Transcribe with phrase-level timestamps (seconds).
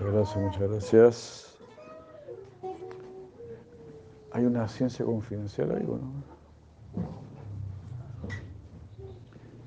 [0.00, 1.58] Muchas gracias, muchas gracias.
[4.30, 6.12] ¿Hay una ciencia confidencial ahí o no?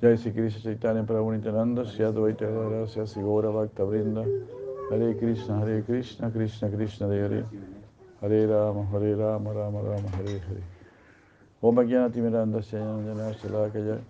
[0.00, 4.24] Jai Sri Krishna Chaitanya Prabhu Nityananda Syadvaita Radharasya Sigora Bhakta Brinda
[4.90, 7.46] Hare Krishna Hare Krishna Krishna Krishna Hare Hare
[8.20, 10.62] Hare Rama Hare Rama Rama Rama Hare Hare
[11.60, 14.00] Om Jnana Timiranda Syanjana Shalakaya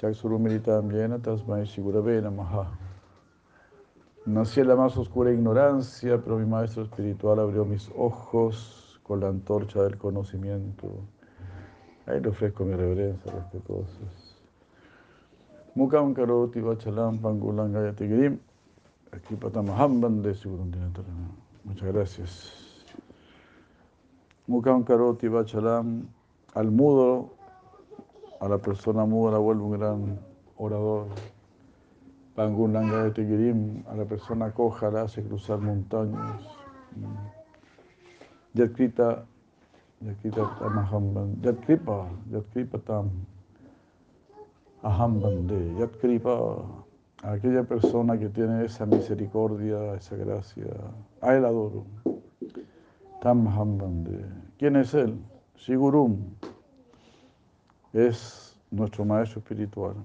[0.00, 2.66] Chaksurumiritam Yena Tasmai Shigurave Namaha
[4.26, 9.28] Nací en la más oscura ignorancia, pero mi maestro espiritual abrió mis ojos con la
[9.28, 10.88] antorcha del conocimiento.
[12.06, 14.00] Ahí le ofrezco mi reverencia respetuosa.
[15.76, 18.40] Mukam karoti vachalam pangulam gayati girim.
[19.12, 20.34] Aquí patamaham bande
[21.62, 22.84] Muchas gracias.
[24.48, 26.08] Mukam karoti vachalam.
[26.54, 27.30] Al mudo,
[28.40, 30.18] a la persona muda la vuelve un gran
[30.56, 31.06] orador.
[32.36, 33.82] Gayati girim.
[33.88, 36.42] A la persona coja la hace cruzar montañas.
[38.54, 39.24] Yakrita,
[40.04, 41.46] Yakrita tamaham bande.
[41.46, 43.10] Yatkripa, Yatkripa tam.
[44.86, 46.62] Aham Bande, Yat Kripa,
[47.24, 50.66] aquella persona que tiene esa misericordia, esa gracia,
[51.20, 51.86] a él adoro.
[53.20, 54.24] Tam Aham Bande.
[54.58, 55.18] ¿Quién es él?
[55.56, 56.18] Sigurum.
[57.92, 59.96] Es nuestro maestro espiritual,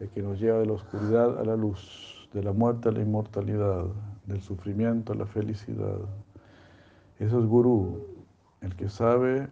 [0.00, 3.00] el que nos lleva de la oscuridad a la luz, de la muerte a la
[3.00, 3.86] inmortalidad,
[4.26, 5.98] del sufrimiento a la felicidad.
[7.18, 8.04] Eso es Gurú,
[8.60, 9.48] el que sabe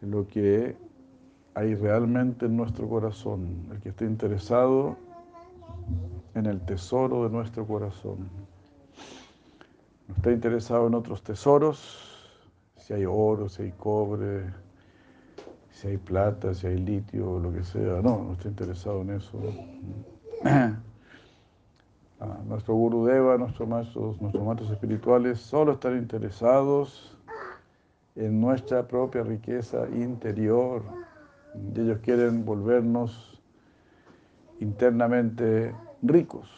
[0.00, 0.76] lo que
[1.54, 4.96] hay realmente en nuestro corazón, el que esté interesado
[6.34, 8.28] en el tesoro de nuestro corazón.
[10.08, 12.10] No está interesado en otros tesoros,
[12.76, 14.44] si hay oro, si hay cobre,
[15.74, 18.00] si hay plata, si hay litio, lo que sea.
[18.02, 19.38] No, no está interesado en eso.
[22.20, 27.18] Ah, nuestro Gurudeva, nuestros maestros, nuestros maestros espirituales solo están interesados
[28.14, 30.84] en nuestra propia riqueza interior
[31.76, 33.40] ellos quieren volvernos
[34.60, 36.48] internamente ricos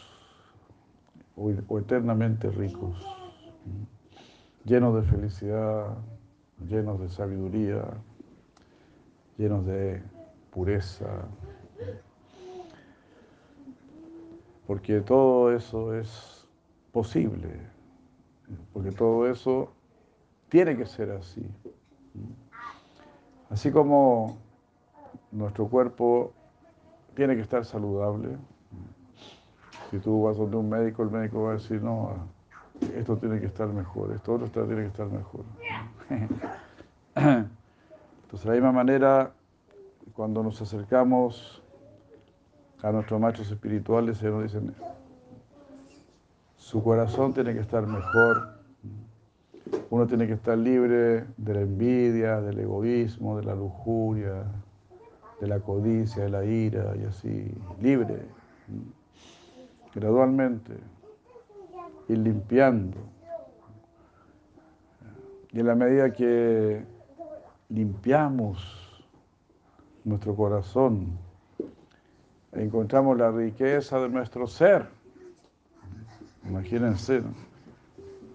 [1.35, 3.05] o, eternamente ricos,
[4.65, 5.97] llenos de felicidad,
[6.67, 7.83] llenos de sabiduría,
[9.37, 10.01] llenos de
[10.51, 11.05] pureza.
[14.65, 16.45] Porque todo eso es
[16.91, 17.61] posible,
[18.73, 19.71] porque todo eso
[20.49, 21.45] tiene que ser así.
[23.49, 24.37] Así como
[25.31, 26.33] nuestro cuerpo
[27.15, 28.35] tiene que estar saludable.
[29.89, 32.27] Si tú vas donde un médico, el médico va a decir, no,
[32.93, 35.45] esto tiene que estar mejor, esto otro tiene que estar mejor.
[38.27, 39.31] Entonces, de la misma manera,
[40.11, 41.63] cuando nos acercamos
[42.83, 44.75] a nuestros maestros espirituales, ellos nos dicen,
[46.57, 48.59] su corazón tiene que estar mejor,
[49.89, 54.43] uno tiene que estar libre de la envidia, del egoísmo, de la lujuria,
[55.39, 57.49] de la codicia, de la ira y así,
[57.79, 58.25] libre,
[59.95, 60.73] gradualmente,
[62.09, 62.97] ir limpiando.
[65.53, 66.96] Y en la medida que
[67.69, 69.05] limpiamos
[70.03, 71.17] nuestro corazón,
[72.53, 74.87] encontramos la riqueza de nuestro ser.
[76.47, 77.21] Imagínense,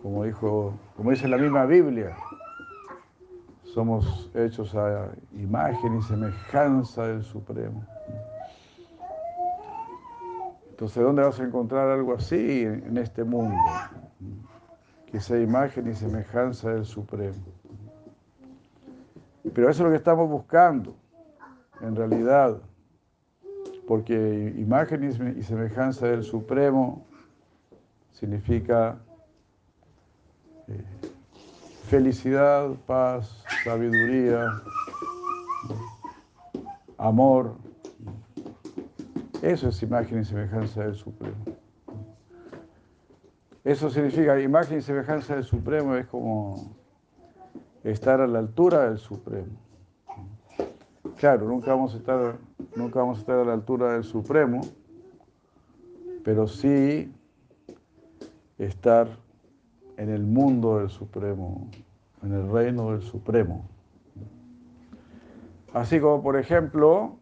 [0.03, 2.15] como dijo, como dice la misma Biblia,
[3.65, 7.87] somos hechos a imagen y semejanza del Supremo.
[10.71, 13.57] Entonces, ¿dónde vas a encontrar algo así en este mundo?
[15.07, 17.62] Que sea imagen y semejanza del Supremo.
[19.55, 20.97] Pero eso es lo que estamos buscando,
[21.81, 22.59] en realidad,
[23.87, 27.05] porque imagen y semejanza del Supremo
[28.13, 28.99] significa
[30.69, 30.85] eh,
[31.89, 34.47] felicidad, paz, sabiduría,
[36.97, 37.57] amor.
[39.43, 41.45] Eso es imagen y semejanza del Supremo.
[43.65, 46.82] Eso significa, imagen y semejanza del Supremo es como
[47.85, 49.59] estar a la altura del Supremo.
[51.17, 52.37] Claro, nunca vamos a estar,
[52.77, 54.61] nunca vamos a estar a la altura del Supremo,
[56.25, 57.13] pero sí
[58.59, 59.09] estar
[59.97, 61.69] en el mundo del Supremo,
[62.23, 63.65] en el reino del Supremo.
[65.73, 67.17] Así como, por ejemplo,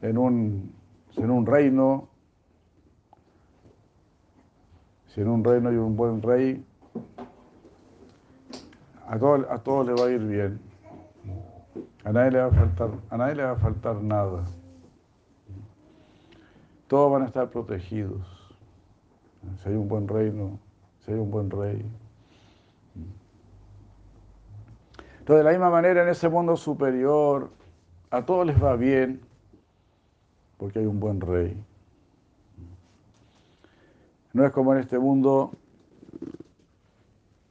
[0.00, 0.72] en un,
[1.16, 2.08] en un reino,
[5.08, 6.64] si en un reino hay un buen rey,
[9.06, 10.60] a todos a todo le va a ir bien.
[12.04, 14.44] A nadie le va a faltar, a nadie va a faltar nada.
[16.86, 18.26] todos van a estar protegidos.
[19.62, 20.58] Si hay un buen reino,
[21.00, 21.84] si hay un buen rey.
[25.18, 27.50] Entonces, de la misma manera, en ese mundo superior,
[28.10, 29.20] a todos les va bien
[30.58, 31.56] porque hay un buen rey.
[34.32, 35.52] No es como en este mundo,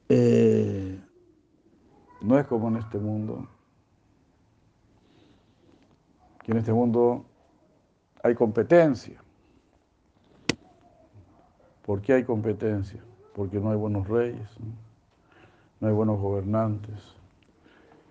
[0.08, 0.53] eh,
[2.24, 3.46] no es como en este mundo,
[6.42, 7.26] que en este mundo
[8.22, 9.22] hay competencia.
[11.84, 13.02] ¿Por qué hay competencia?
[13.34, 14.48] Porque no hay buenos reyes,
[15.80, 17.14] no, hay buenos gobernantes,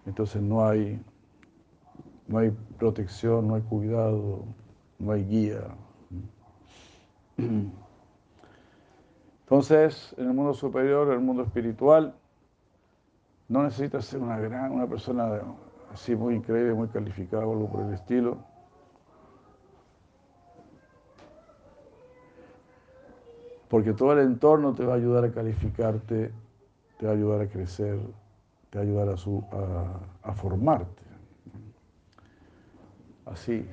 [0.06, 1.02] entonces no hay,
[2.28, 4.46] no hay protección, no hay cuidado,
[5.00, 5.76] no hay guía.
[9.42, 12.16] Entonces, en el mundo superior, en el mundo espiritual,
[13.50, 15.42] no necesitas ser una gran, una persona
[15.92, 18.38] así muy increíble, muy calificada o algo por el estilo.
[23.70, 26.32] Porque todo el entorno te va a ayudar a calificarte,
[26.98, 28.00] te va a ayudar a crecer,
[28.70, 31.04] te va a ayudar a, a formarte.
[33.26, 33.68] Así.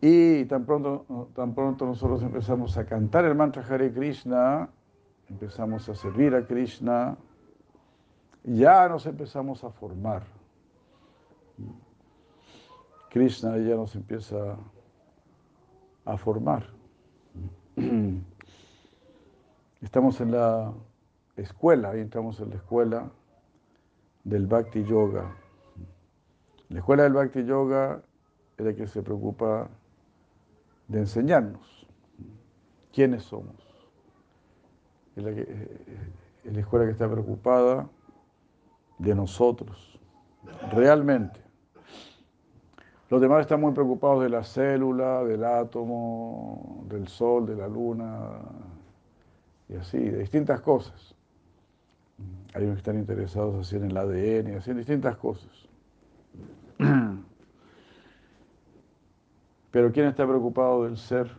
[0.00, 4.68] Y tan pronto, tan pronto nosotros empezamos a cantar el mantra Hare Krishna,
[5.28, 7.16] empezamos a servir a Krishna,
[8.46, 10.22] ya nos empezamos a formar.
[13.10, 14.56] Krishna ya nos empieza
[16.04, 16.64] a formar.
[19.82, 20.72] Estamos en la
[21.36, 23.10] escuela, ahí estamos en la escuela
[24.22, 25.36] del Bhakti Yoga.
[26.68, 28.00] La escuela del Bhakti Yoga
[28.56, 29.68] es la que se preocupa
[30.88, 31.86] de enseñarnos
[32.92, 33.56] quiénes somos.
[35.16, 37.88] Es la, la escuela que está preocupada
[38.98, 39.98] de nosotros,
[40.72, 41.40] realmente.
[43.08, 48.40] Los demás están muy preocupados de la célula, del átomo, del sol, de la luna,
[49.68, 51.14] y así, de distintas cosas.
[52.54, 55.50] Hay unos que están interesados así en el ADN, así en distintas cosas.
[59.70, 61.30] Pero ¿quién está preocupado del ser,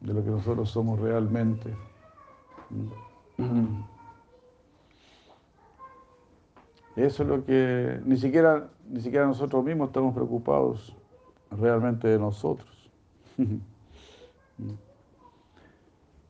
[0.00, 1.72] de lo que nosotros somos realmente?
[6.96, 10.96] Eso es lo que ni siquiera, ni siquiera nosotros mismos estamos preocupados
[11.50, 12.90] realmente de nosotros.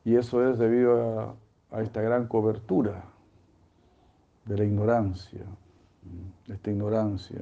[0.07, 1.35] Y eso es debido a,
[1.71, 3.05] a, esta gran cobertura
[4.45, 5.41] de la ignorancia,
[6.47, 7.41] esta ignorancia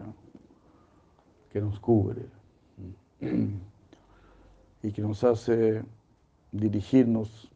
[1.51, 2.23] que nos cubre
[4.83, 5.83] y que nos hace
[6.53, 7.51] dirigirnos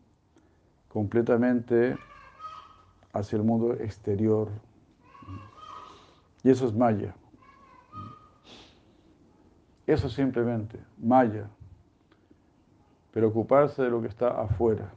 [0.89, 1.97] completamente
[3.13, 4.49] hacia el mundo exterior.
[6.47, 7.13] Y eso es Maya.
[9.85, 11.51] Eso simplemente, Maya.
[13.11, 14.95] Preocuparse de lo que está afuera.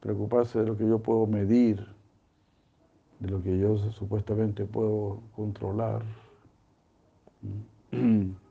[0.00, 1.86] Preocuparse de lo que yo puedo medir,
[3.20, 6.02] de lo que yo supuestamente puedo controlar.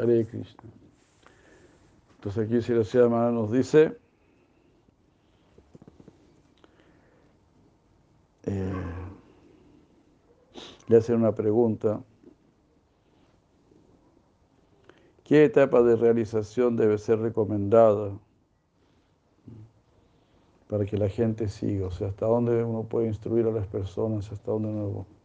[0.00, 0.70] Hare Krishna.
[2.16, 3.96] Entonces aquí Maharaj nos dice,
[8.44, 8.72] eh,
[10.88, 12.02] le hacen una pregunta,
[15.24, 18.18] ¿qué etapa de realización debe ser recomendada
[20.68, 21.86] para que la gente siga?
[21.86, 24.30] O sea, ¿hasta dónde uno puede instruir a las personas?
[24.32, 25.19] ¿Hasta dónde no?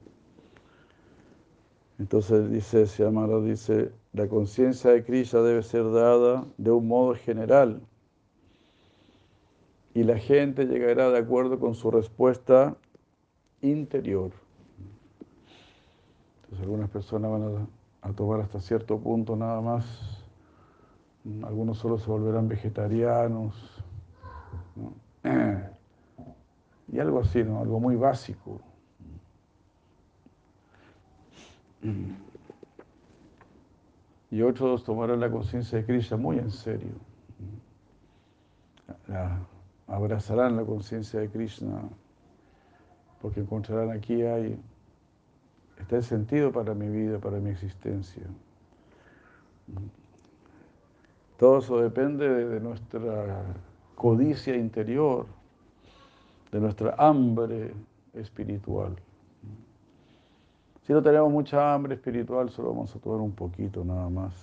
[1.98, 7.82] Entonces dice, Siamara dice, la conciencia de Krishna debe ser dada de un modo general
[9.94, 12.75] y la gente llegará de acuerdo con su respuesta
[13.62, 14.32] interior.
[16.44, 17.68] Entonces algunas personas van
[18.02, 19.86] a, tomar hasta cierto punto nada más,
[21.44, 23.56] algunos solo se volverán vegetarianos,
[26.92, 27.62] y algo así, ¿no?
[27.62, 28.60] algo muy básico.
[34.32, 36.94] Y otros tomarán la conciencia de Krishna muy en serio.
[39.88, 41.84] abrazarán la conciencia de Krishna
[43.22, 44.60] porque encontrarán aquí hay,
[45.80, 48.24] está el sentido para mi vida, para mi existencia.
[51.38, 53.44] Todo eso depende de nuestra
[53.96, 55.25] codicia interior,
[56.51, 57.74] de nuestra hambre
[58.13, 58.96] espiritual.
[60.86, 64.36] Si no tenemos mucha hambre espiritual, solo vamos a tomar un poquito nada más.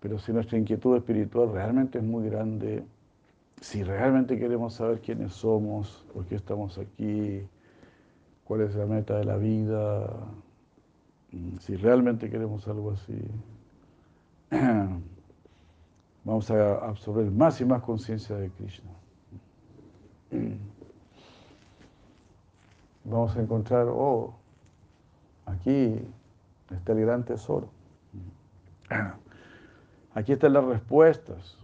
[0.00, 2.84] Pero si nuestra inquietud espiritual realmente es muy grande,
[3.60, 7.46] si realmente queremos saber quiénes somos, por qué estamos aquí,
[8.42, 10.10] cuál es la meta de la vida,
[11.60, 13.16] si realmente queremos algo así,
[16.24, 18.90] vamos a absorber más y más conciencia de Krishna.
[23.04, 24.34] Vamos a encontrar, oh,
[25.46, 26.00] aquí
[26.70, 27.68] está el gran tesoro.
[30.16, 31.58] Aquí están las respuestas.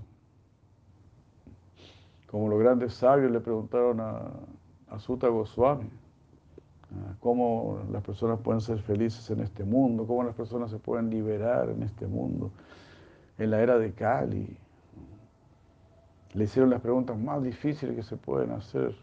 [2.26, 4.28] Como los grandes sabios le preguntaron a,
[4.88, 5.88] a Sutta Goswami,
[7.20, 11.70] cómo las personas pueden ser felices en este mundo, cómo las personas se pueden liberar
[11.70, 12.50] en este mundo
[13.38, 14.56] en la era de Cali.
[16.34, 18.94] Le hicieron las preguntas más difíciles que se pueden hacer.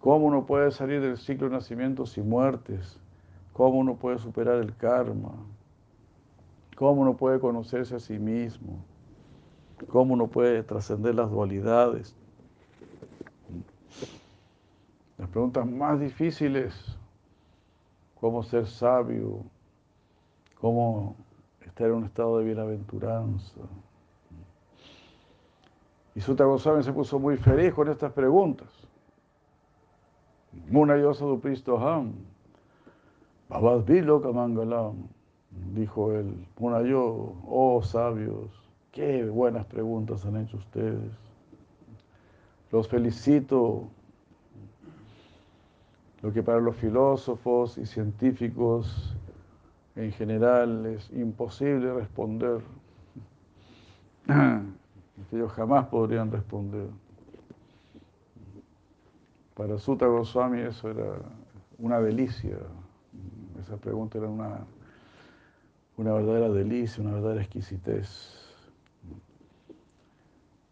[0.00, 2.98] ¿Cómo uno puede salir del ciclo de nacimientos y muertes?
[3.52, 5.32] ¿Cómo uno puede superar el karma?
[6.74, 8.82] ¿Cómo uno puede conocerse a sí mismo?
[9.90, 12.14] ¿Cómo uno puede trascender las dualidades?
[15.18, 16.74] Las preguntas más difíciles,
[18.18, 19.44] cómo ser sabio,
[20.58, 21.14] cómo
[21.60, 23.60] estar en un estado de bienaventuranza.
[26.14, 28.79] Y Sutta Goswami se puso muy feliz con estas preguntas.
[30.68, 31.40] Muna Yosadu
[31.78, 32.12] Ham,
[33.48, 33.86] Babad
[34.22, 35.08] Kamangalam,
[35.74, 38.50] dijo él, Muna yo, oh sabios,
[38.92, 41.12] qué buenas preguntas han hecho ustedes.
[42.70, 43.88] Los felicito.
[46.22, 49.16] Lo que para los filósofos y científicos
[49.96, 52.60] en general es imposible responder,
[55.32, 56.88] ellos jamás podrían responder.
[59.60, 61.18] Para Sutta Goswami eso era
[61.76, 62.56] una delicia,
[63.60, 64.64] esa pregunta era una,
[65.98, 68.40] una verdadera delicia, una verdadera exquisitez.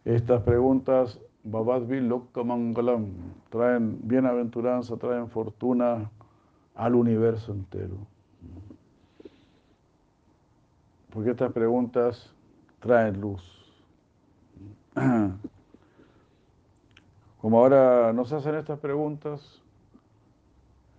[0.06, 3.12] Estas preguntas, Babadvi Lokkamangalam,
[3.50, 6.10] traen bienaventuranza, traen fortuna
[6.74, 7.98] al universo entero.
[11.10, 12.34] Porque estas preguntas
[12.80, 13.42] traen luz.
[17.48, 19.62] Como ahora no se hacen estas preguntas,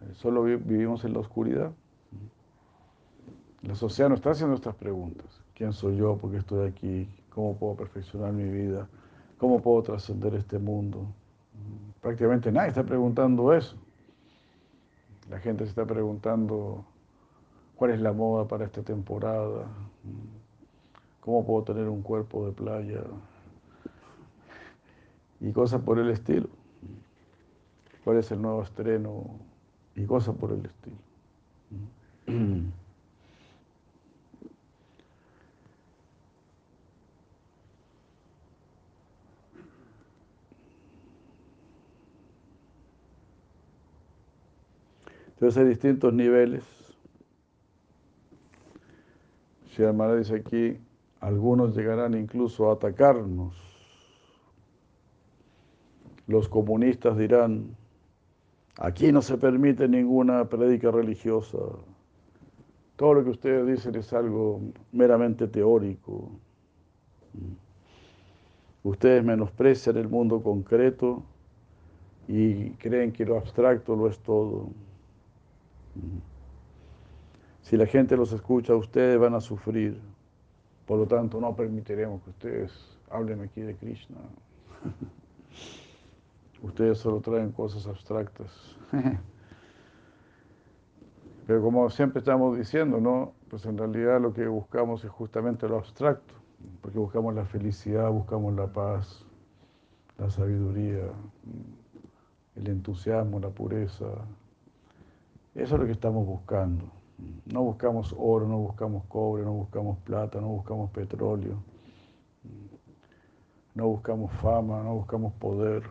[0.02, 1.72] eh, solo vivimos en la oscuridad.
[3.62, 5.28] La sociedad no está haciendo estas preguntas.
[5.54, 6.18] ¿Quién soy yo?
[6.18, 7.08] ¿Por qué estoy aquí?
[7.36, 8.90] ¿Cómo puedo perfeccionar mi vida?
[9.38, 11.06] ¿Cómo puedo trascender este mundo?
[12.02, 13.76] Prácticamente nadie está preguntando eso.
[15.30, 16.84] La gente se está preguntando
[17.76, 19.68] cuál es la moda para esta temporada,
[21.22, 23.04] cómo puedo tener un cuerpo de playa
[25.42, 26.50] y cosas por el estilo.
[28.04, 29.40] ¿Cuál es el nuevo estreno?
[29.96, 30.98] Y cosas por el estilo.
[45.40, 46.66] Entonces hay distintos niveles.
[49.72, 50.78] Si Amara dice aquí,
[51.22, 53.69] algunos llegarán incluso a atacarnos.
[56.30, 57.76] Los comunistas dirán,
[58.78, 61.58] aquí no se permite ninguna prédica religiosa.
[62.98, 66.30] Todo lo que ustedes dicen es algo meramente teórico.
[68.84, 71.24] Ustedes menosprecian el mundo concreto
[72.28, 74.70] y creen que lo abstracto lo es todo.
[77.64, 80.00] Si la gente los escucha, ustedes van a sufrir.
[80.86, 84.18] Por lo tanto, no permitiremos que ustedes hablen aquí de Krishna.
[86.62, 88.78] ustedes solo traen cosas abstractas.
[91.48, 93.34] Pero como siempre estamos diciendo, ¿no?
[93.50, 96.36] Pues en realidad lo que buscamos es justamente lo abstracto,
[96.82, 99.26] porque buscamos la felicidad, buscamos la paz,
[100.20, 101.10] la sabiduría,
[102.56, 104.06] el entusiasmo, la pureza,
[105.56, 106.86] eso es lo que estamos buscando.
[107.52, 111.56] No buscamos oro, no buscamos cobre, no buscamos plata, no buscamos petróleo,
[113.76, 115.84] no buscamos fama, no buscamos poder.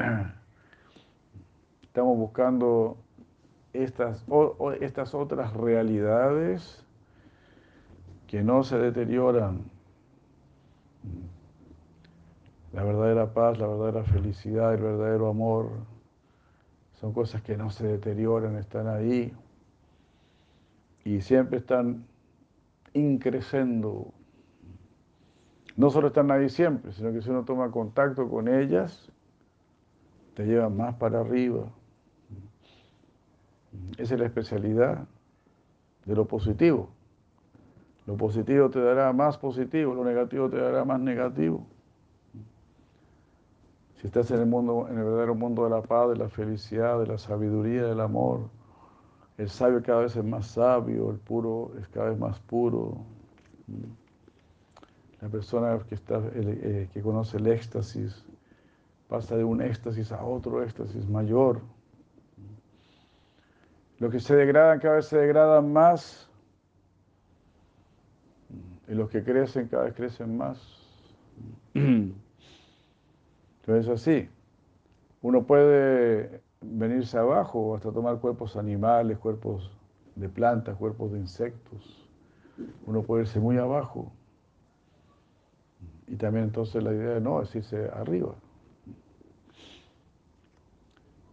[1.82, 2.96] Estamos buscando
[3.72, 4.24] estas,
[4.80, 6.84] estas otras realidades
[8.26, 9.64] que no se deterioran.
[12.72, 15.70] La verdadera paz, la verdadera felicidad, el verdadero amor,
[17.00, 19.32] son cosas que no se deterioran, están ahí.
[21.04, 22.06] y siempre están
[22.92, 24.12] increciendo.
[25.76, 29.10] No solo están ahí siempre, sino que si uno toma contacto con ellas,
[30.34, 31.64] te llevan más para arriba.
[33.96, 35.06] Esa es la especialidad
[36.04, 36.88] de lo positivo.
[38.06, 41.66] Lo positivo te dará más positivo, lo negativo te dará más negativo.
[43.96, 46.98] Si estás en el mundo, en el verdadero mundo de la paz, de la felicidad,
[46.98, 48.48] de la sabiduría, del amor,
[49.36, 52.98] el sabio cada vez es más sabio, el puro es cada vez más puro.
[55.20, 58.24] La persona que, está, eh, que conoce el éxtasis
[59.10, 61.60] pasa de un éxtasis a otro éxtasis mayor.
[63.98, 66.30] Los que se degradan cada vez se degradan más
[68.86, 70.86] y los que crecen cada vez crecen más.
[71.74, 74.28] Entonces así,
[75.22, 79.72] uno puede venirse abajo hasta tomar cuerpos animales, cuerpos
[80.14, 82.08] de plantas, cuerpos de insectos.
[82.86, 84.12] Uno puede irse muy abajo.
[86.06, 88.34] Y también entonces la idea de no es irse arriba.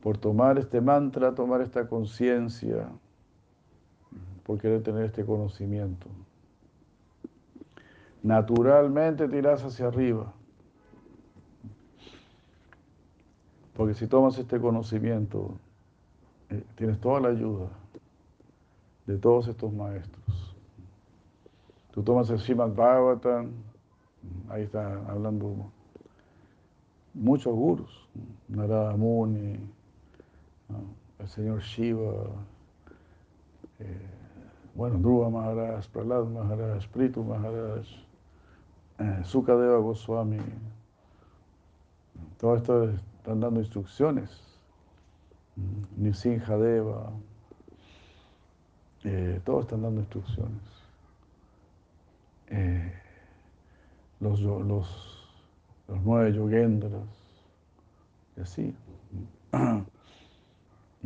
[0.07, 2.87] Por tomar este mantra, tomar esta conciencia,
[4.45, 6.07] por querer tener este conocimiento
[8.23, 10.31] naturalmente tiras hacia arriba.
[13.75, 15.57] Porque si tomas este conocimiento,
[16.51, 17.67] eh, tienes toda la ayuda
[19.07, 20.55] de todos estos maestros.
[21.91, 23.51] Tú tomas el Srimad Bhagavatam,
[24.47, 25.69] ahí está hablando
[27.13, 28.07] muchos gurus,
[28.47, 29.75] Narada Muni,
[31.19, 32.25] el señor Shiva,
[33.79, 34.09] eh,
[34.75, 37.87] bueno, Dhruva Maharaj, Prahlad Maharaj, Pritu Maharaj,
[38.99, 40.39] eh, Sukadeva Goswami,
[42.37, 44.29] todo esto están dando instrucciones.
[45.55, 47.11] Mm, Nisinja Deva,
[49.03, 50.61] eh, todos están dando instrucciones.
[52.47, 52.93] Eh,
[54.19, 55.29] los, los,
[55.87, 56.91] los nueve yogendras,
[58.35, 58.75] y así.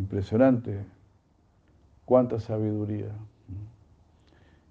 [0.02, 0.84] Impresionante
[2.06, 3.12] cuánta sabiduría.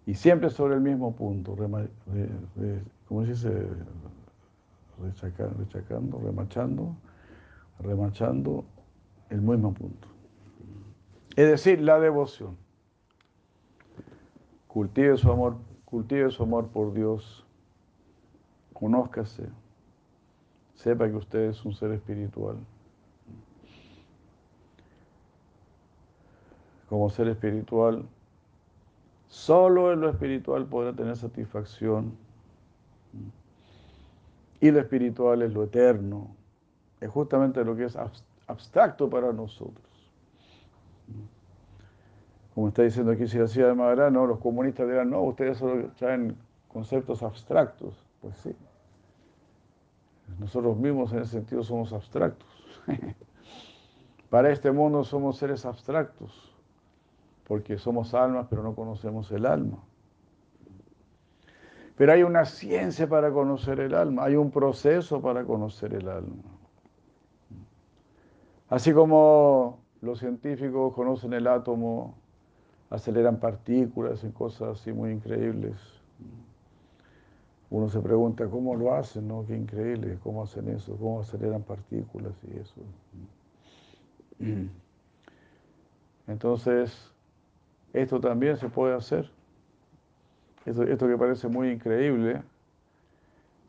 [0.04, 1.54] Y siempre sobre el mismo punto,
[3.06, 3.68] ¿cómo se dice?
[5.00, 6.96] Rechacando, remachando,
[7.78, 8.64] remachando
[9.28, 10.08] el mismo punto.
[11.36, 12.56] Es decir, la devoción.
[14.66, 17.46] Cultive su amor, cultive su amor por Dios.
[18.72, 19.48] Conózcase.
[20.74, 22.56] Sepa que usted es un ser espiritual.
[26.90, 28.04] Como ser espiritual,
[29.28, 32.12] solo en lo espiritual podrá tener satisfacción
[34.60, 36.36] y lo espiritual es lo eterno.
[37.00, 37.96] Es justamente lo que es
[38.46, 39.86] abstracto para nosotros.
[42.54, 46.36] Como está diciendo aquí Siracía de Madera, no, los comunistas dirán, no, ustedes solo traen
[46.68, 47.94] conceptos abstractos.
[48.20, 48.54] Pues sí.
[50.38, 52.48] Nosotros mismos en ese sentido somos abstractos.
[54.30, 56.49] para este mundo somos seres abstractos,
[57.50, 59.78] porque somos almas, pero no conocemos el alma.
[61.96, 66.44] Pero hay una ciencia para conocer el alma, hay un proceso para conocer el alma.
[68.68, 72.14] Así como los científicos conocen el átomo,
[72.88, 75.74] aceleran partículas y cosas así muy increíbles.
[77.68, 79.44] Uno se pregunta cómo lo hacen, ¿no?
[79.44, 82.80] Qué increíble, cómo hacen eso, cómo aceleran partículas y eso.
[86.28, 87.10] Entonces,
[87.92, 89.30] esto también se puede hacer
[90.66, 92.42] esto, que parece muy increíble,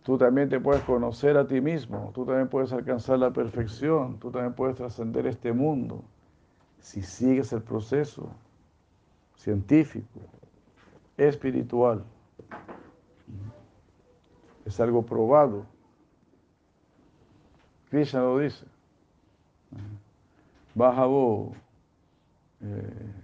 [0.04, 4.30] tú también te puedes conocer a ti mismo, tú también puedes alcanzar la perfección, tú
[4.30, 6.04] también puedes trascender este mundo
[6.80, 8.30] si sigues el proceso
[9.36, 10.20] científico,
[11.18, 12.04] espiritual.
[14.66, 15.66] Es algo probado.
[17.90, 18.66] Krishna lo dice.
[20.76, 21.56] Baja vos.
[22.62, 23.21] Eh,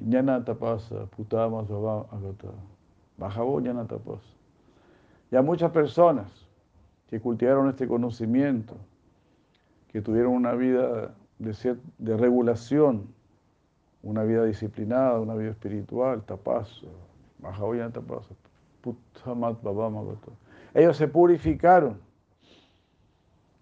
[0.00, 2.48] Ñana tapasa, putama agata.
[3.18, 4.34] Bajabo ñana tapasa.
[5.30, 6.28] Y a muchas personas
[7.08, 8.74] que cultivaron este conocimiento,
[9.88, 13.06] que tuvieron una vida de, de regulación,
[14.02, 16.86] una vida disciplinada, una vida espiritual, tapasa,
[17.38, 18.34] bajabo ñana tapasa,
[18.82, 20.32] putamat agata.
[20.74, 21.98] Ellos se purificaron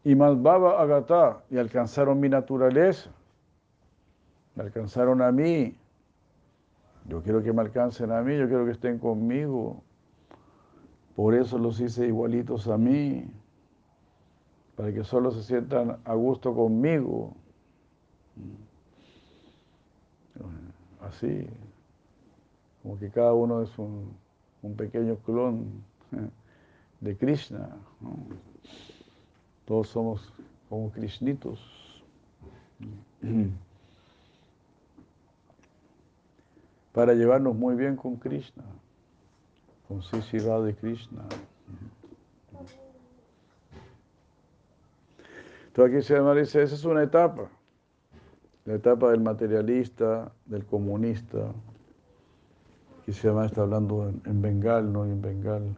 [0.05, 3.11] y baba agata y alcanzaron mi naturaleza,
[4.55, 5.75] me alcanzaron a mí
[7.07, 9.83] yo quiero que me alcancen a mí, yo quiero que estén conmigo.
[11.15, 13.27] Por eso los hice igualitos a mí,
[14.77, 17.35] para que solo se sientan a gusto conmigo.
[21.01, 21.47] Así.
[22.83, 24.17] como que cada uno es un,
[24.77, 25.85] pequeño clon
[27.01, 27.77] de Krishna.
[29.67, 30.33] Todos somos
[30.69, 32.03] como Krishnitos.
[36.95, 38.65] Para llevarnos muy bien con Krishna,
[39.89, 41.25] con Sisi de Krishna.
[45.67, 47.51] Entonces aquí se dice, esa es una etapa,
[48.65, 51.53] la etapa del materialista, del comunista.
[53.03, 55.05] Aquí se llama, está hablando en, en Bengal, ¿no?
[55.05, 55.77] Y en Bengal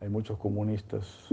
[0.00, 1.28] hay muchos comunistas.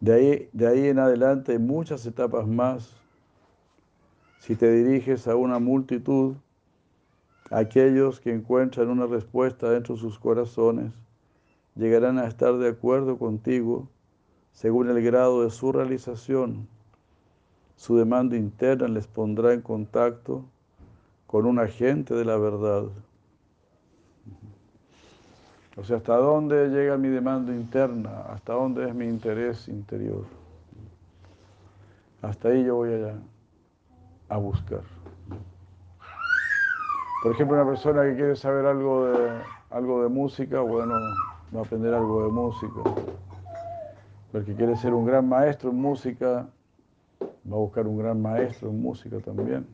[0.00, 3.03] De ahí, de ahí en adelante hay muchas etapas más.
[4.44, 6.34] Si te diriges a una multitud,
[7.50, 10.92] aquellos que encuentran una respuesta dentro de sus corazones
[11.74, 13.88] llegarán a estar de acuerdo contigo
[14.52, 16.68] según el grado de su realización.
[17.76, 20.44] Su demanda interna les pondrá en contacto
[21.26, 22.84] con un agente de la verdad.
[25.74, 28.26] O sea, ¿hasta dónde llega mi demanda interna?
[28.28, 30.26] ¿Hasta dónde es mi interés interior?
[32.20, 33.14] Hasta ahí yo voy a,
[34.28, 34.82] a buscar.
[37.22, 39.30] Por ejemplo, una persona que quiere saber algo de,
[39.70, 40.94] algo de música, bueno,
[41.54, 42.82] va a aprender algo de música.
[44.34, 46.46] El que quiere ser un gran maestro en música,
[47.22, 49.66] va a buscar un gran maestro en música también.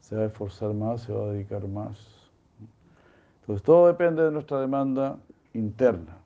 [0.00, 1.98] Se va a esforzar más, se va a dedicar más.
[3.40, 5.18] Entonces todo depende de nuestra demanda
[5.54, 6.18] interna.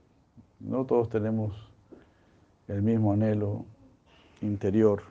[0.61, 1.55] No todos tenemos
[2.67, 3.65] el mismo anhelo
[4.41, 5.03] interior.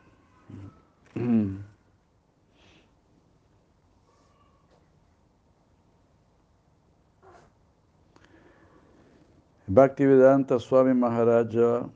[9.69, 11.89] Bhaktivedanta Swami Maharaja,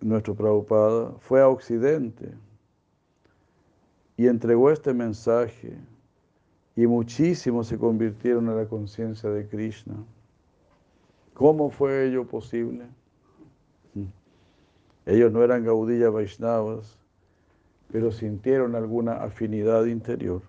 [0.00, 2.32] nuestro Prabhupada, fue a Occidente
[4.16, 5.76] y entregó este mensaje
[6.76, 9.96] y muchísimos se convirtieron a la conciencia de Krishna.
[11.34, 12.86] ¿Cómo fue ello posible?
[15.06, 16.96] Ellos no eran Gaudilla Vaishnavas,
[17.90, 20.42] pero sintieron alguna afinidad interior.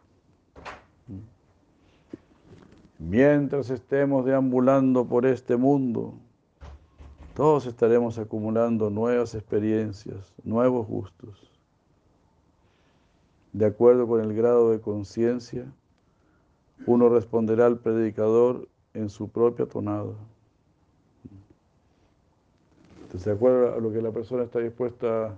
[3.02, 6.14] Mientras estemos deambulando por este mundo,
[7.34, 11.52] todos estaremos acumulando nuevas experiencias, nuevos gustos.
[13.54, 15.66] De acuerdo con el grado de conciencia,
[16.86, 20.14] uno responderá al predicador en su propia tonada.
[23.02, 25.36] Entonces, de acuerdo a lo que la persona está dispuesta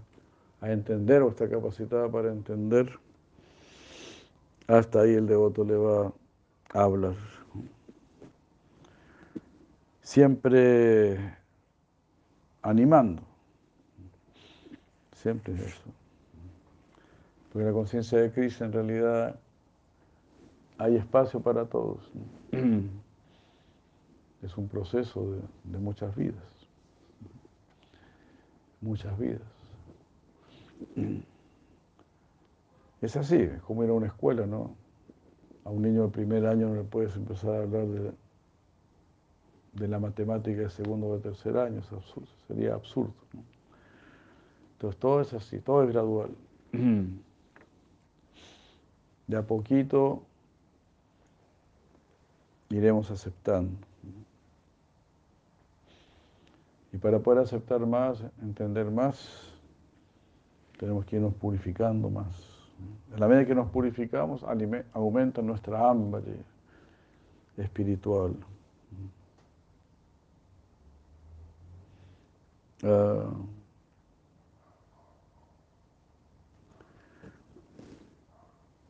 [0.60, 3.00] a entender o está capacitada para entender,
[4.68, 6.12] hasta ahí el devoto le va
[6.74, 7.16] a hablar.
[10.14, 11.18] Siempre
[12.62, 13.24] animando.
[15.14, 15.86] Siempre es eso.
[17.52, 19.40] Porque la conciencia de Cristo en realidad
[20.78, 22.12] hay espacio para todos.
[24.44, 25.32] Es un proceso
[25.64, 26.68] de, muchas vidas.
[28.82, 29.42] Muchas vidas.
[33.02, 34.76] Es así, es como ir a una escuela, ¿no?
[35.66, 38.14] A un niño de primer año no le puedes empezar a hablar de,
[39.74, 43.14] de la matemática de segundo o tercer año, es absurdo, sería absurdo.
[44.74, 46.30] Entonces todo es así, todo es gradual.
[49.28, 50.24] De a poquito
[52.70, 53.78] iremos aceptando.
[56.92, 59.54] Y para poder aceptar más, entender más,
[60.78, 62.36] tenemos que irnos purificando más.
[63.14, 64.44] En la medida que nos purificamos,
[64.94, 66.24] aumenta nuestra hambre
[67.58, 68.36] espiritual.
[72.84, 73.32] Ah.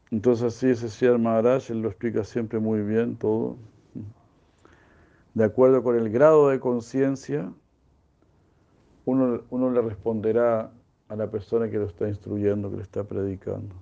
[0.09, 3.57] entonces así ese Sri Maharaj, lo explica siempre muy bien todo
[5.33, 7.51] de acuerdo con el grado de conciencia,
[9.05, 10.71] uno, uno, le responderá
[11.07, 13.75] a la persona que lo está instruyendo, que le está predicando.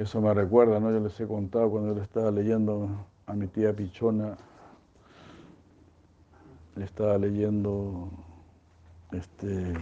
[0.00, 0.90] Eso me recuerda, ¿no?
[0.90, 2.88] Yo les he contado cuando yo le estaba leyendo
[3.26, 4.34] a mi tía Pichona,
[6.74, 8.08] le estaba leyendo
[9.12, 9.74] este,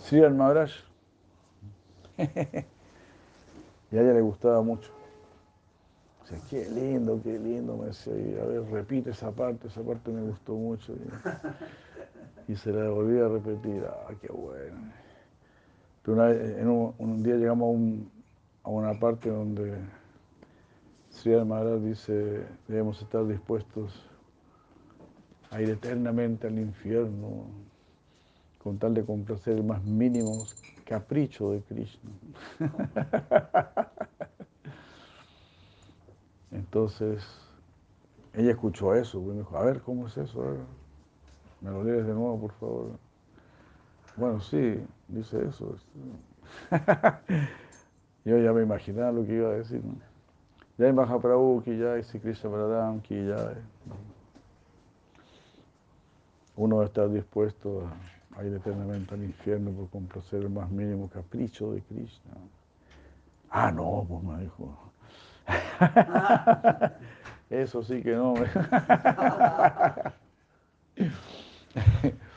[0.00, 0.72] Sri al Maharaj.
[2.18, 4.90] y a ella le gustaba mucho.
[6.24, 10.10] O sea, qué lindo, qué lindo, me decía, a ver, repite esa parte, esa parte
[10.10, 10.94] me gustó mucho.
[12.48, 15.07] Y, se la volví a repetir, ah, qué bueno.
[16.10, 18.10] Un, día llegamos a un,
[18.62, 19.74] a una parte donde
[21.10, 24.06] Sri Maharaj dice, debemos estar dispuestos
[25.50, 27.48] a ir eternamente al infierno
[28.56, 30.46] con tal de complacer el más mínimo
[30.86, 32.10] capricho de Krishna.
[36.50, 37.22] Entonces,
[38.32, 40.56] ella escuchó eso, y me dijo, a ver, ¿cómo es eso?
[41.60, 43.07] ¿Me lo lees de nuevo, por favor?
[44.18, 45.76] Bueno, sí, dice eso.
[48.24, 49.80] Yo ya me imaginaba lo que iba a decir.
[50.76, 53.54] Ya hay Mahaprabhu, que ya hay Krishna Baladam, que ya
[56.56, 57.88] Uno estar dispuesto
[58.36, 62.32] a, ir eternamente al infierno por complacer el más mínimo capricho de Krishna.
[63.50, 64.76] Ah, no, pues me dijo.
[67.50, 68.34] Eso sí que no.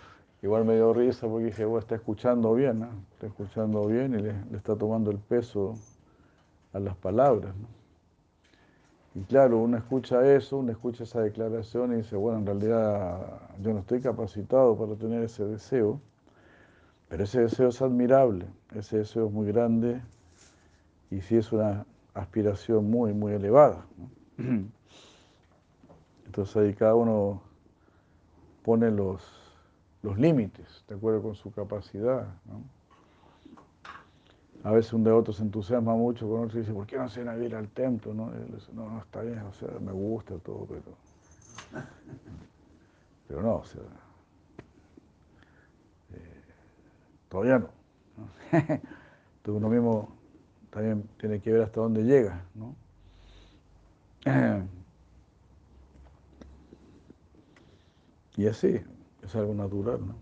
[0.41, 4.35] Igual me dio risa porque dije, bueno, está escuchando bien, está escuchando bien y le,
[4.57, 5.75] está tomando el peso
[6.73, 7.53] a las palabras.
[9.13, 13.73] Y claro, uno escucha eso, uno escucha esa declaración y dice, bueno, en realidad yo
[13.73, 15.99] no estoy capacitado para tener ese deseo,
[17.07, 20.01] pero ese deseo es admirable, ese deseo es muy grande
[21.11, 23.85] y sí es una aspiración muy, muy elevada.
[26.25, 27.41] Entonces ahí cada uno
[28.63, 29.40] pone los,
[30.03, 32.27] los límites, de acuerdo con su capacidad.
[34.63, 37.23] A veces un devoto se entusiasma mucho con otro y dice, ¿por qué no se
[37.23, 38.13] van a ir al templo?
[38.13, 38.31] ¿no?
[38.31, 40.81] Dice, no, no, está bien, o sea, me gusta todo, pero...
[43.27, 43.81] Pero no, o sea...
[46.13, 46.41] Eh,
[47.29, 47.69] todavía no.
[48.51, 48.83] Entonces
[49.45, 50.09] uno mismo
[50.69, 52.75] también tiene que ver hasta dónde llega, ¿no?
[58.37, 58.81] Y así,
[59.23, 60.15] es algo natural, ¿no?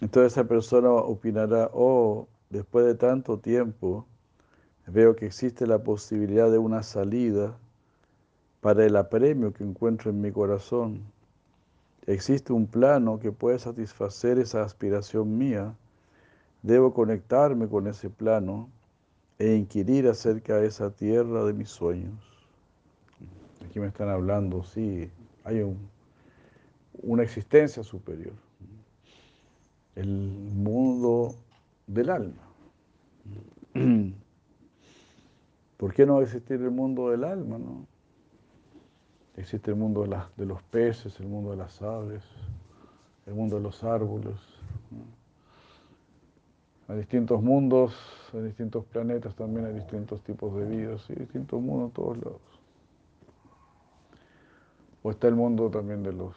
[0.00, 4.04] Entonces esa persona opinará, oh, después de tanto tiempo,
[4.88, 7.56] veo que existe la posibilidad de una salida
[8.60, 11.04] para el apremio que encuentro en mi corazón.
[12.06, 15.76] Existe un plano que puede satisfacer esa aspiración mía.
[16.62, 18.70] Debo conectarme con ese plano
[19.38, 22.31] e inquirir acerca de esa tierra de mis sueños.
[23.64, 25.10] Aquí me están hablando, sí,
[25.44, 25.64] hay
[27.02, 28.34] una existencia superior,
[29.94, 31.34] el mundo
[31.86, 32.42] del alma.
[35.76, 37.58] ¿Por qué no va a existir el mundo del alma?
[39.36, 42.22] Existe el mundo de, los peces, el mundo de las aves,
[43.26, 44.36] el mundo de los árboles.
[46.88, 47.96] Hay distintos mundos,
[48.34, 52.51] hay distintos planetas, también hay distintos tipos de vidas, y distintos mundos en todos lados.
[55.02, 56.36] O está el mundo también de los,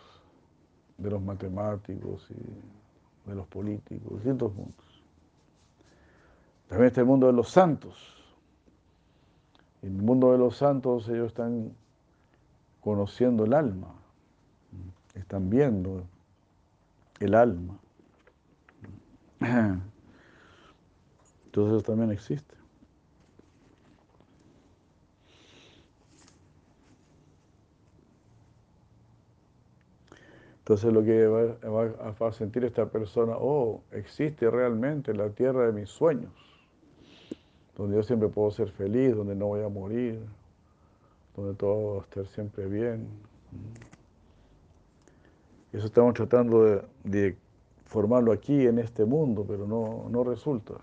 [0.97, 5.03] de los matemáticos y de los políticos, distintos mundos.
[6.67, 8.15] También está el mundo de los santos.
[9.81, 11.75] En el mundo de los santos ellos están
[12.81, 13.93] conociendo el alma,
[15.13, 16.03] están viendo
[17.19, 17.77] el alma.
[21.45, 22.55] Entonces también existe.
[30.65, 35.91] Entonces lo que va, a sentir esta persona, oh, existe realmente la tierra de mis
[35.91, 36.31] sueños,
[37.77, 40.19] donde yo siempre puedo ser feliz, donde no voy a morir,
[41.35, 43.07] donde todo va a estar siempre bien.
[45.71, 47.37] Eso estamos tratando de,
[47.85, 50.73] formarlo aquí en este mundo, pero no, no resulta,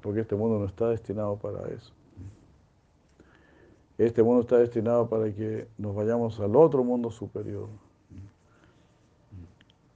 [0.00, 1.92] porque este mundo no está destinado para eso.
[3.98, 7.68] Este mundo está destinado para que nos vayamos al otro mundo superior.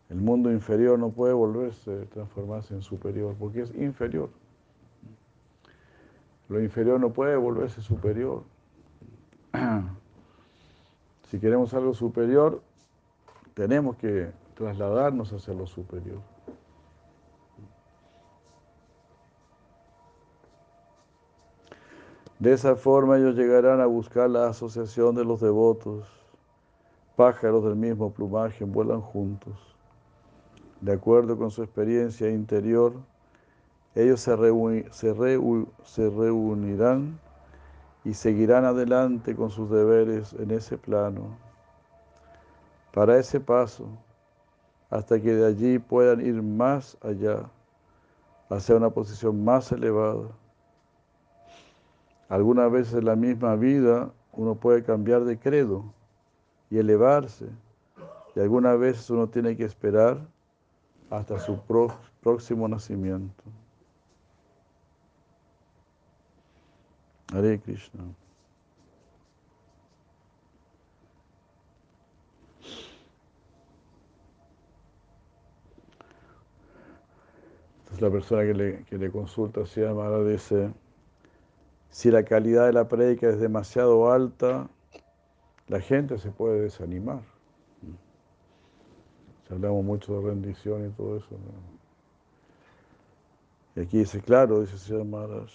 [0.08, 4.30] El mundo inferior no puede volverse, transformarse en superior, porque es inferior.
[6.48, 8.42] Lo inferior no puede volverse superior.
[11.28, 12.62] Si queremos algo superior,
[13.54, 16.20] tenemos que trasladarnos hacia lo superior.
[22.38, 26.06] De esa forma ellos llegarán a buscar la asociación de los devotos.
[27.16, 29.75] Pájaros del mismo plumaje vuelan juntos
[30.80, 32.92] de acuerdo con su experiencia interior,
[33.94, 34.36] ellos se,
[36.10, 37.18] reunirán
[38.04, 41.38] y seguirán adelante con sus deberes en ese plano.
[42.92, 43.88] Para ese paso,
[44.90, 47.50] hasta que de allí puedan ir más allá,
[48.50, 50.28] hacia una posición más elevada.
[52.28, 55.84] Algunas veces en la misma vida uno puede cambiar de credo
[56.70, 57.46] y elevarse,
[58.34, 60.20] y algunas veces uno tiene que esperar
[61.10, 61.60] hasta su
[62.20, 63.44] próximo nacimiento.
[67.32, 68.04] Hare Krishna.
[77.78, 80.72] Entonces la persona que le, consulta a dice,
[81.90, 84.68] si la calidad de la prédica es demasiado alta,
[85.68, 87.35] la gente se puede desanimar.
[89.46, 91.28] Si hablamos mucho de rendición y todo eso.
[93.76, 95.50] Y aquí dice, claro, dice Sri Maharaj,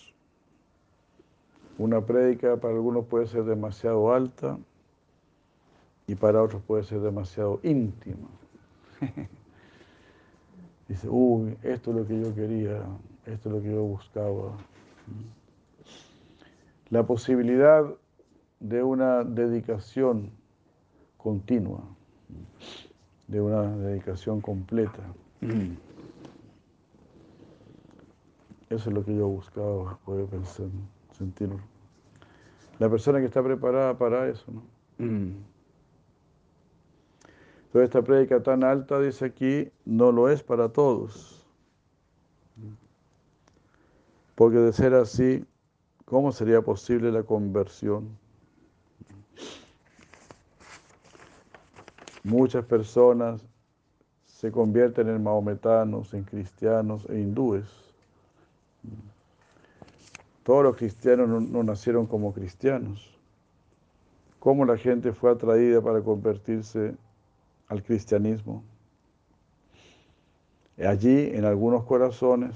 [1.78, 4.58] una prédica para algunos puede ser demasiado alta
[6.08, 8.28] y para otros puede ser demasiado íntima.
[10.88, 12.84] dice, uy, esto es lo que yo quería,
[13.26, 14.58] esto es lo que yo buscaba.
[16.90, 17.86] La posibilidad
[18.60, 20.32] de una dedicación
[21.18, 21.82] continua,
[23.32, 25.02] de una dedicación completa.
[28.70, 30.28] Eso es lo que yo buscaba, poder
[31.12, 31.50] sentir.
[32.80, 34.64] La persona que está preparada para eso, ¿no?
[34.98, 35.44] Entonces
[37.74, 41.46] esta prédica tan alta, dice aquí, no lo es para todos.
[44.36, 45.46] Porque de ser así,
[46.06, 48.18] ¿cómo sería posible la conversión?
[52.24, 53.42] Muchas personas
[54.26, 57.92] se convierten en maometanos, en cristianos e hindúes
[60.44, 63.16] todos los cristianos no, nacieron como cristianos.
[64.40, 66.96] ¿Cómo la gente fue atraída para convertirse
[67.68, 68.64] al cristianismo?
[70.84, 72.56] Allí, en algunos corazones,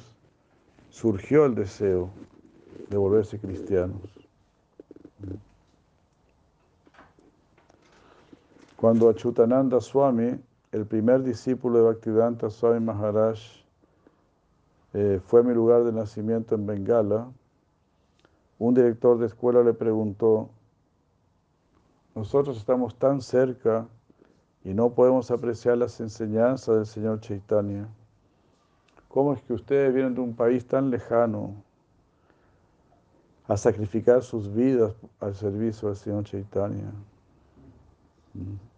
[0.89, 2.09] surgió el deseo
[2.89, 4.01] de volverse cristianos.
[8.85, 10.39] Cuando Achutananda Swami,
[10.71, 13.39] el primer discípulo de Bhaktivedanta Swami Maharaj,
[14.93, 17.27] eh, fue a mi lugar de nacimiento en Bengala,
[18.59, 20.51] un director de escuela le preguntó,
[22.13, 23.87] nosotros estamos tan cerca
[24.63, 27.89] y no podemos apreciar las enseñanzas del Señor Chaitanya.
[29.07, 31.55] ¿Cómo es que ustedes vienen de un país tan lejano
[33.47, 36.91] a sacrificar sus vidas al servicio del Señor Chaitanya?
[38.35, 38.74] Mm.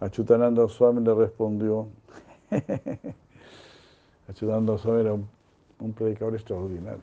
[0.00, 1.88] Achutananda Swami le respondió,
[4.28, 7.02] Achutananda Swami era un, predicador extraordinario.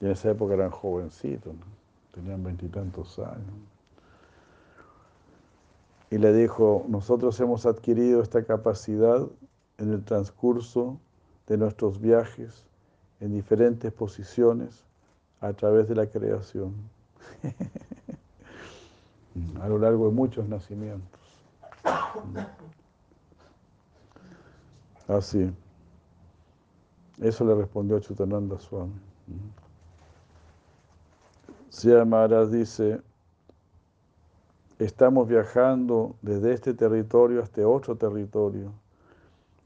[0.00, 1.52] Y en esa época eran jovencitos,
[2.14, 3.54] tenían veintitantos años.
[6.10, 9.26] Y le dijo, nosotros hemos adquirido esta capacidad
[9.78, 10.98] en el transcurso
[11.48, 12.66] de nuestros viajes
[13.18, 14.84] en diferentes posiciones
[15.40, 16.74] a través de la creación.
[19.60, 21.20] a lo largo de muchos nacimientos.
[25.08, 25.52] Así.
[27.20, 28.94] Eso le respondió Chutananda Swami.
[31.68, 33.00] Sri Maharaj dice,
[34.78, 38.72] estamos viajando desde este territorio hasta otro territorio,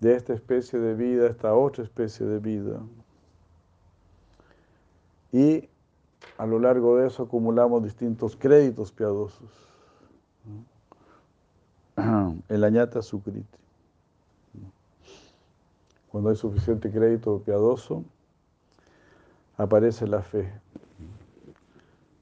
[0.01, 2.81] de esta especie de vida hasta otra especie de vida.
[5.33, 5.69] Y
[6.37, 9.51] a lo largo de eso acumulamos distintos créditos piadosos.
[12.49, 13.59] El añata sukriti.
[16.09, 18.05] Cuando hay suficiente crédito piadoso,
[19.57, 20.53] aparece la fe.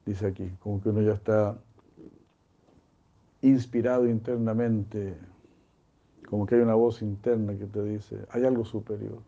[0.05, 1.57] Dice aquí, como que uno ya está
[3.41, 5.17] inspirado internamente,
[6.29, 9.19] como que hay una voz interna que te dice, hay algo superior.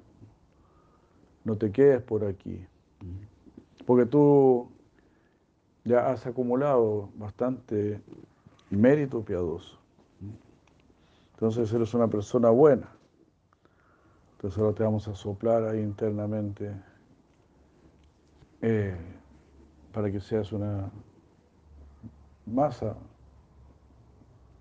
[1.43, 2.65] No te quedes por aquí.
[3.85, 4.67] Porque tú
[5.85, 8.01] ya has acumulado bastante
[8.71, 9.79] mérito piadoso.
[11.33, 12.89] Entonces eres una persona buena.
[14.33, 16.71] Entonces ahora te vamos a soplar ahí internamente
[18.61, 18.97] eh,
[19.93, 20.89] para que seas una
[22.45, 22.95] masa,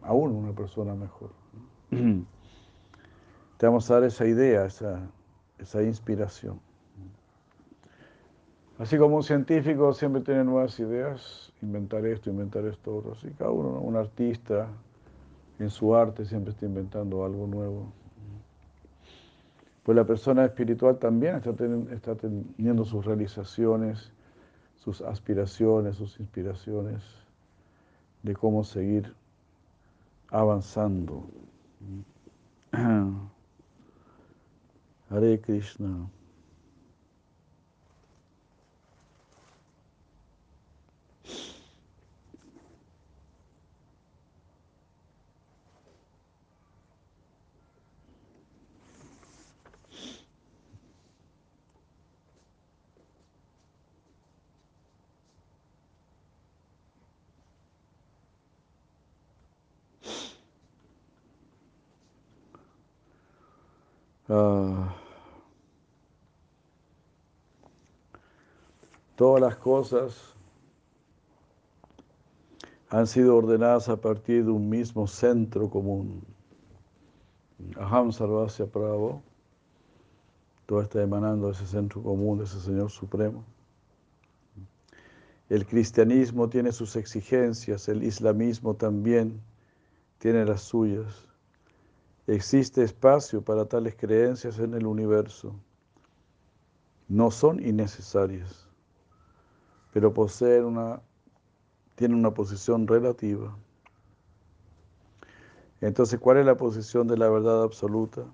[0.03, 1.31] aún una persona mejor.
[3.57, 5.09] Te vamos a dar esa idea, esa,
[5.59, 6.61] esa inspiración.
[8.85, 13.81] Así como un científico siempre tiene nuevas ideas, inventar esto, inventar esto, otro, cada uno,
[13.81, 14.69] un artista
[15.59, 17.91] en su arte siempre está inventando algo nuevo.
[19.85, 21.55] Pues la persona espiritual también está
[21.95, 24.13] está teniendo sus realizaciones,
[24.77, 27.03] sus aspiraciones, sus inspiraciones
[28.23, 29.15] de cómo seguir
[30.29, 31.25] avanzando.
[35.09, 36.07] Hare Krishna.
[64.29, 64.95] Ah,
[69.17, 70.35] todas las cosas
[72.89, 76.23] han sido ordenadas a partir de un mismo centro común.
[77.77, 78.67] Aham Sarvasya
[80.67, 83.45] todo está emanando de ese centro común, de ese Señor Supremo.
[85.51, 89.43] El cristianismo tiene sus exigencias, el islamismo también
[90.19, 91.29] tiene las suyas.
[92.27, 95.55] Existe espacio para tales creencias en el universo.
[97.07, 98.67] No son innecesarias,
[99.93, 101.03] pero poseen una,
[101.97, 103.55] tienen una posición relativa.
[105.83, 108.25] Entonces, ¿cuál es la posición de la verdad absoluta?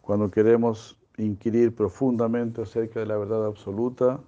[0.00, 4.20] Cuando queremos inquirir profundamente acerca de la verdad absoluta,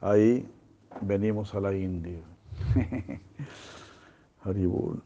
[0.00, 0.48] ahí
[1.00, 2.18] venimos a la India.
[4.44, 5.00] Haribul.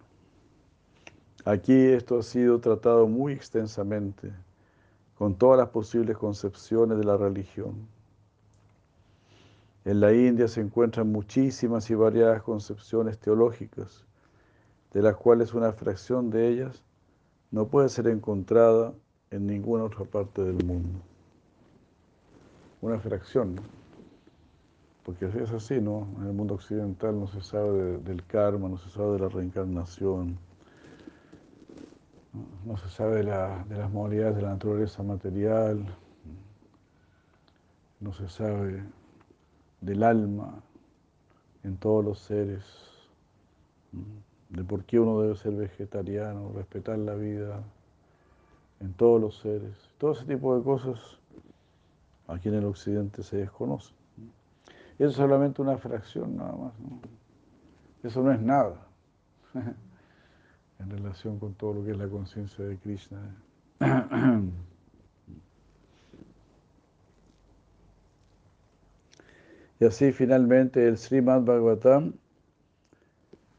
[1.47, 4.33] Aquí esto ha sido tratado muy extensamente,
[5.17, 7.87] con todas las posibles concepciones de la religión.
[9.85, 14.05] En la India se encuentran muchísimas y variadas concepciones teológicas,
[14.93, 16.83] de las cuales una fracción de ellas
[17.53, 18.93] no puede ser encontrada
[19.31, 20.99] en ninguna otra parte del mundo.
[22.81, 23.63] Una fracción, ¿no?
[25.05, 26.09] porque es así, ¿no?
[26.19, 30.37] En el mundo occidental no se sabe del karma, no se sabe de la reencarnación,
[32.65, 35.87] no se sabe de, las modalidades de la naturaleza material,
[38.01, 38.85] no se sabe
[39.81, 40.63] del alma
[41.63, 42.65] en todos los seres,
[44.51, 47.63] de por qué uno debe ser vegetariano, respetar la vida
[48.81, 49.91] en todos los seres.
[49.99, 50.99] Todo ese tipo de cosas
[52.29, 53.93] aquí en el occidente se desconoce.
[54.99, 56.73] Eso es solamente una fracción nada más.
[58.03, 58.87] Eso no es nada.
[60.79, 63.37] en relación con todo lo que es la conciencia de Krishna.
[69.79, 72.15] Y así finalmente el Srimad Bhagavatam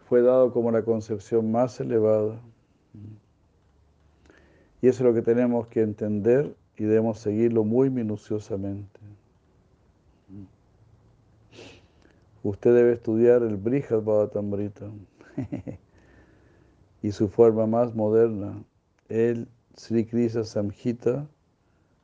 [0.07, 2.41] fue dado como la concepción más elevada.
[4.82, 8.99] Y eso es lo que tenemos que entender y debemos seguirlo muy minuciosamente.
[12.43, 14.86] Usted debe estudiar el Brihad Bhagavatamrita.
[17.08, 18.62] y su forma más moderna,
[19.08, 19.47] el
[19.78, 21.26] Sri Krishna Samhita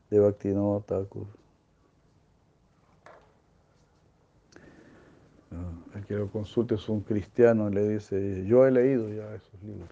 [0.09, 1.27] de Bhaktivinoda Thakur.
[5.51, 9.35] Ah, el que lo consulte es un cristiano y le dice, yo he leído ya
[9.35, 9.89] esos libros.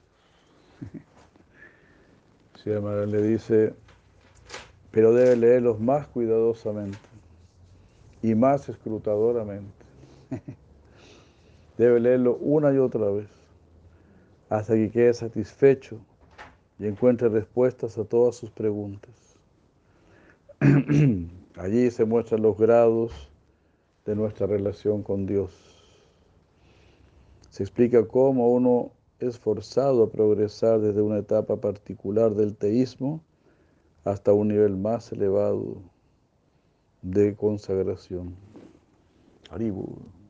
[3.12, 3.74] le dice,
[4.92, 6.98] pero debe leerlos más cuidadosamente
[8.22, 9.74] y más escrutadoramente.
[11.78, 13.41] debe leerlo una y otra vez
[14.52, 15.98] hasta que quede satisfecho
[16.78, 19.14] y encuentre respuestas a todas sus preguntas.
[21.56, 23.32] Allí se muestran los grados
[24.06, 25.54] de nuestra relación con Dios.
[27.50, 33.22] Se explica cómo uno es forzado a progresar desde una etapa particular del teísmo
[34.04, 35.78] hasta un nivel más elevado
[37.02, 38.36] de consagración.
[39.50, 40.21] Haribu.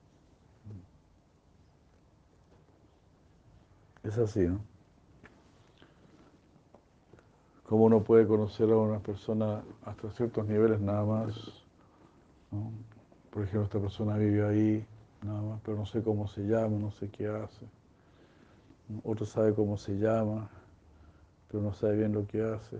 [4.04, 4.60] Es así, ¿no?
[7.64, 11.64] Cómo uno puede conocer a una persona hasta ciertos niveles nada más.
[13.30, 14.86] Por ejemplo, esta persona vive ahí,
[15.24, 17.66] nada más, pero no sé cómo se llama, no sé qué hace.
[19.04, 20.50] Otro sabe cómo se llama,
[21.50, 22.78] pero no sabe bien lo que hace.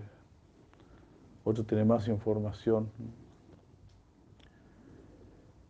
[1.46, 2.90] Otro tiene más información.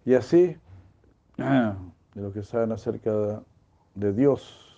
[0.04, 0.58] Y así,
[1.38, 3.44] de lo que saben acerca
[3.94, 4.71] de Dios,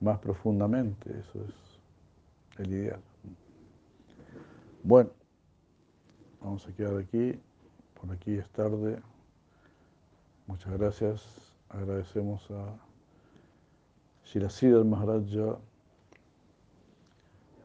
[0.00, 3.00] más profundamente, eso es el ideal.
[4.82, 5.10] Bueno,
[6.40, 7.38] vamos a quedar aquí,
[8.00, 9.00] por aquí es tarde.
[10.46, 11.26] Muchas gracias,
[11.68, 12.76] agradecemos a
[14.24, 15.58] Shirasida Maharaja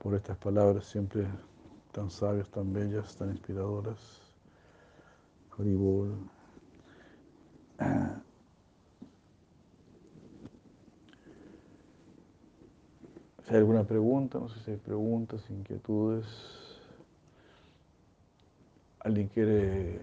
[0.02, 1.26] por estas palabras siempre
[1.94, 4.20] tan sabias, tan bellas, tan inspiradoras.
[5.58, 6.30] Haribol.
[13.54, 16.26] Hay alguna pregunta, no sé si hay preguntas, inquietudes.
[18.98, 20.02] ¿Alguien quiere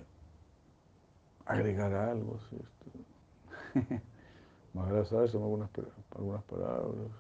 [1.45, 2.39] agregar algo?
[4.73, 5.33] Más ¿sabes?
[5.33, 5.69] Son algunas,
[6.15, 7.11] algunas palabras.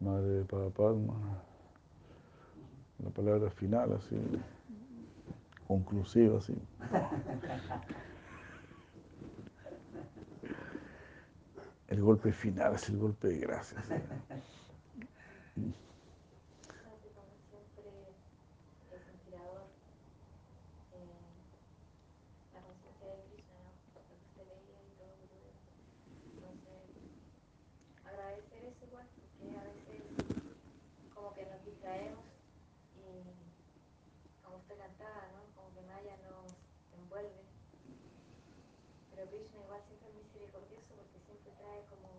[0.00, 1.14] Madre de Padma.
[2.98, 4.16] La palabra final, así.
[5.68, 6.60] Conclusiva, así.
[11.86, 13.38] El golpe final es el golpe de
[15.54, 17.86] como siempre
[18.90, 19.70] el sentido
[22.50, 23.62] la conciencia de Krishna,
[23.94, 25.30] lo que usted veía y todo el.
[26.34, 26.90] Entonces,
[28.02, 30.02] agradecer eso igual, porque a veces
[31.14, 32.26] como que nos distraemos
[32.98, 33.22] y
[34.42, 35.54] como usted cantada, ¿no?
[35.54, 36.50] Como que Maya nos
[36.98, 37.46] envuelve.
[39.14, 42.10] Pero Krishna igual siempre es misericordioso porque siempre trae como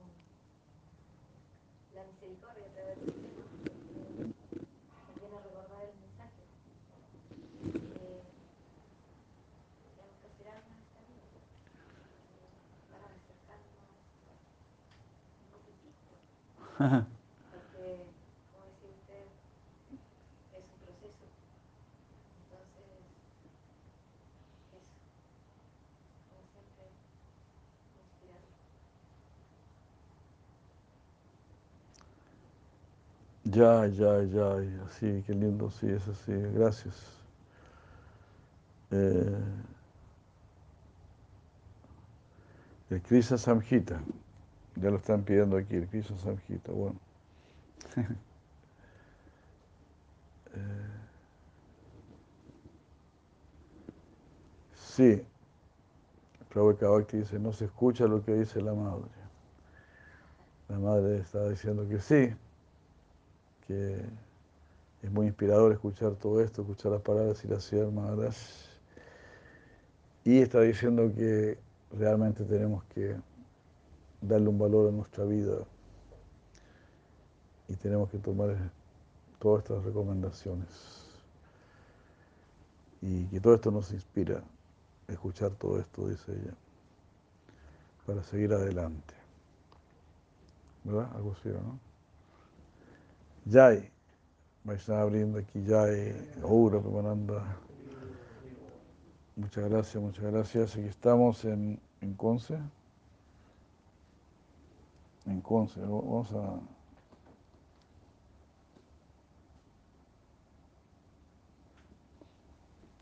[1.96, 3.25] la misericordia a través de él.
[17.50, 18.14] Porque,
[18.52, 19.32] como decía usted,
[20.52, 21.30] es un proceso.
[22.38, 23.06] Entonces,
[24.72, 24.98] eso,
[26.30, 26.96] como siempre,
[27.96, 28.42] inspirar.
[33.46, 36.96] Ya, ya, ya, así, qué lindo, sí, es así, gracias.
[38.92, 39.36] Eh,
[42.90, 44.02] el Krishna Samhita.
[44.76, 46.72] Ya lo están pidiendo aquí, el Krishna Samhita.
[46.72, 47.00] Bueno.
[47.98, 48.10] eh,
[54.74, 55.26] sí.
[56.50, 59.10] Prabhupada Bhakti dice, no se escucha lo que dice la madre.
[60.70, 62.34] La madre está diciendo que sí,
[63.68, 64.02] que
[65.04, 68.36] es muy inspirador escuchar todo esto, escuchar las palabras y las Maharaj.
[70.24, 71.60] Y está diciendo que
[71.92, 73.16] realmente tenemos que
[74.22, 75.58] darle un valor a nuestra vida
[77.68, 78.56] y tenemos que tomar
[79.40, 81.04] todas estas recomendaciones.
[83.02, 84.44] Y que todo esto nos inspira,
[85.08, 86.54] escuchar todo esto, dice ella,
[88.06, 89.14] para seguir adelante.
[90.84, 91.10] ¿Verdad?
[91.16, 91.80] Algo así, ¿no?
[93.52, 93.92] Jai,
[94.74, 97.58] estar abriendo aquí Jai, Aura, Pamananda.
[99.36, 100.76] Muchas gracias, muchas gracias.
[100.76, 102.58] Aquí estamos en, en Conce
[105.26, 105.80] en Conce.
[105.82, 106.60] Vamos a...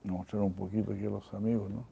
[0.04, 1.86] mostrar un poquito aquí a los amigos, ¿no?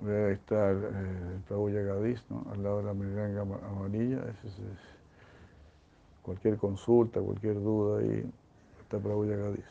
[0.00, 2.46] Ahí está el, el Prabhu ¿no?
[2.52, 4.22] Al lado de la miranga amarilla.
[6.22, 8.30] Cualquier consulta, cualquier duda, ahí
[8.80, 9.64] está Prabhu Yagadis.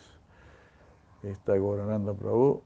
[1.23, 2.61] Ahí está Gorananda Prabhu.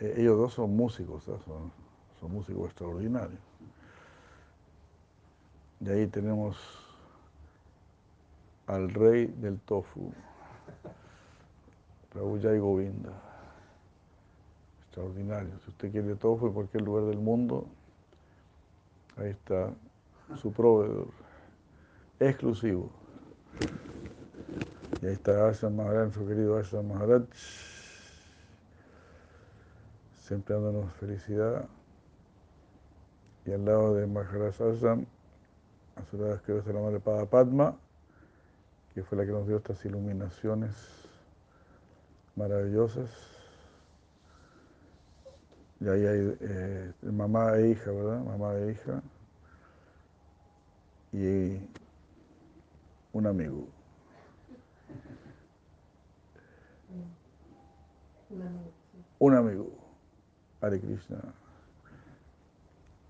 [0.00, 1.72] E, ellos dos son músicos, son,
[2.20, 3.49] son músicos extraordinarios.
[5.80, 6.56] Y ahí tenemos
[8.66, 10.12] al rey del tofu,
[12.12, 13.10] Prabhu Jai Govinda.
[14.82, 15.58] Extraordinario.
[15.64, 17.66] Si usted quiere tofu en cualquier lugar del mundo,
[19.16, 19.70] ahí está
[20.36, 21.08] su proveedor.
[22.18, 22.90] Exclusivo.
[25.00, 27.22] Y ahí está Asha Maharaj, nuestro querido Asha Maharaj.
[30.20, 31.66] Siempre dándonos felicidad.
[33.46, 35.06] Y al lado de Maharaj Ashram,
[36.04, 37.76] su lado escribe la madre Pada Padma,
[38.94, 40.74] que fue la que nos dio estas iluminaciones
[42.36, 43.10] maravillosas.
[45.80, 48.20] Y ahí hay eh, mamá e hija, ¿verdad?
[48.22, 49.02] Mamá e hija.
[51.12, 51.58] Y.
[53.12, 53.66] Un amigo.
[59.18, 59.70] Un amigo.
[60.60, 61.18] Hare Krishna.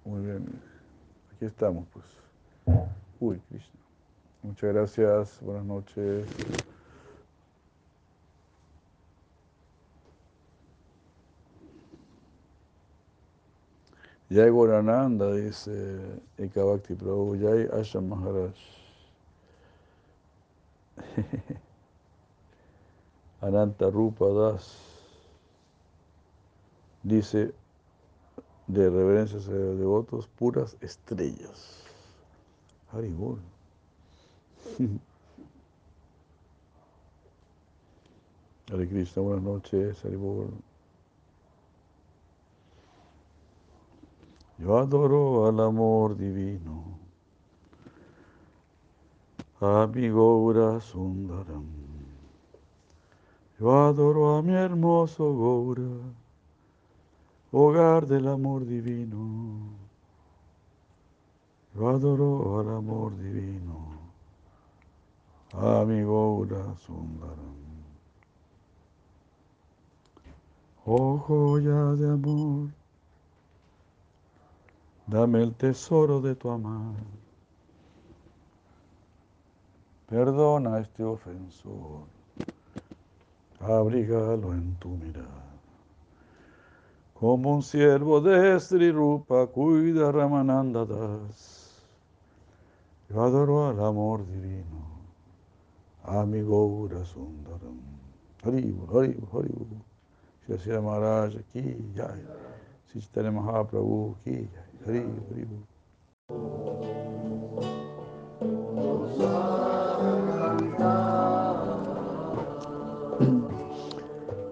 [0.05, 0.47] Muy bien.
[1.35, 2.20] Aquí estamos, pues.
[3.21, 3.81] Uy, Krishna.
[4.43, 6.27] Muchas gracias, buenas noches.
[14.31, 18.55] Jai Gorananda, dice Ekavakti Prabhu, Jai Ashram Maharaj.
[23.41, 24.91] Ananta Rupa Das
[27.03, 27.53] dice
[28.67, 31.90] de reverencias a devotos puras estrellas.
[32.93, 33.39] Haribol.
[38.71, 40.51] Hare Krishna, buenas noches, Haribol.
[44.59, 46.99] Yo adoro al amor divino,
[49.61, 51.65] a mi Gaura Sundaram.
[53.59, 56.13] Yo adoro a mi hermoso Gaura,
[57.53, 59.80] hogar del amor divino.
[61.75, 63.99] Yo adoro al amor divino,
[65.53, 67.61] a mi Gaura Sundaram.
[70.85, 72.71] Oh joya de amor,
[75.07, 76.97] dame el tesoro de tu amar.
[80.09, 82.07] Perdona a este ofensor,
[83.61, 85.50] abrígalo en tu mirada.
[87.21, 91.85] Como un siervo de Sri Rupa cuida Ramananda Das.
[93.11, 95.03] Yo adoro al amor divino,
[96.05, 97.79] a mi Gaura Sundaram.
[98.43, 99.85] Haribu, Haribu, Haribu.
[100.47, 102.25] Shri Maharaj ki jai.
[102.91, 104.71] Sri Mahaprabhu ki jai.
[104.87, 105.59] Haribu, Haribu.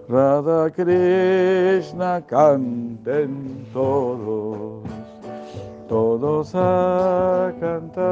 [0.09, 4.83] Radha Krishna canten todos,
[5.87, 8.09] todos a cantar.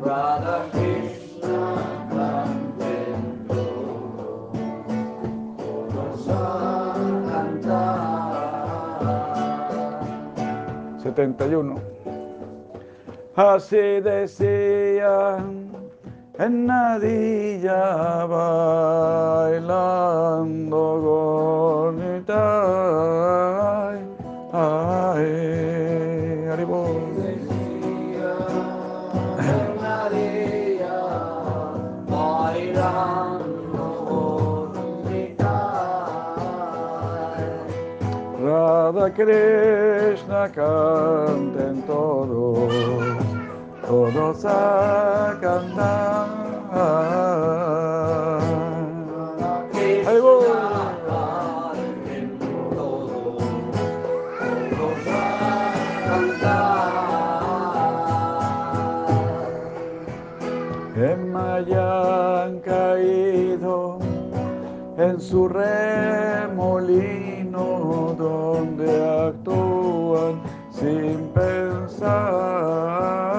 [0.00, 4.54] Radha Krishna canten todos,
[5.58, 6.94] todos a
[7.28, 8.70] cantar.
[11.02, 11.74] 71.
[13.34, 15.59] Así decían
[16.40, 19.60] en Nadilla bailando
[21.06, 22.44] bonita.
[24.52, 25.50] Ay.
[27.16, 28.32] Decía
[29.38, 30.98] en la día,
[32.08, 35.56] bailando bonita.
[38.42, 42.72] Radha Krishna canten todos,
[43.90, 46.28] todos a cantar.
[50.06, 50.34] Haribo.
[51.08, 53.38] Canten todos,
[54.70, 55.18] todos a
[56.06, 56.92] cantar.
[60.96, 63.98] En hayan caído
[64.98, 66.84] en su remolino
[68.16, 68.88] donde
[69.26, 73.29] actúan sin pensar.